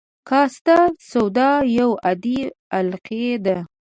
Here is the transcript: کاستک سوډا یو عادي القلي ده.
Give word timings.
کاستک 0.29 0.93
سوډا 1.09 1.51
یو 1.77 1.91
عادي 2.03 2.39
القلي 2.77 3.31
ده. 3.45 3.57